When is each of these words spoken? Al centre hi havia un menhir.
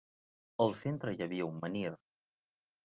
Al 0.65 0.73
centre 0.79 1.15
hi 1.17 1.21
havia 1.27 1.49
un 1.53 1.61
menhir. 1.67 1.95